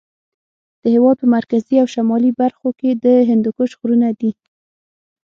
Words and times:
د 0.81 0.83
هېواد 0.95 1.15
په 1.21 1.27
مرکزي 1.35 1.75
او 1.81 1.87
شمالي 1.95 2.31
برخو 2.41 2.69
کې 2.79 2.89
د 3.03 3.05
هندوکش 3.29 3.71
غرونه 3.79 4.09
دي. 4.19 4.31